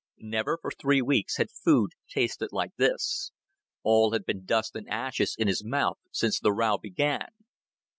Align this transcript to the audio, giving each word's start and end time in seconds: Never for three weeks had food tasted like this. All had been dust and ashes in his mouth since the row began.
Never 0.17 0.57
for 0.59 0.71
three 0.71 1.03
weeks 1.03 1.37
had 1.37 1.51
food 1.51 1.91
tasted 2.11 2.49
like 2.51 2.75
this. 2.75 3.31
All 3.83 4.13
had 4.13 4.25
been 4.25 4.45
dust 4.45 4.75
and 4.75 4.89
ashes 4.89 5.35
in 5.37 5.47
his 5.47 5.63
mouth 5.63 5.99
since 6.11 6.39
the 6.39 6.51
row 6.53 6.79
began. 6.79 7.27